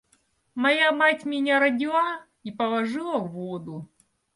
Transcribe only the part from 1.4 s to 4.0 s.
родила и положила в воду.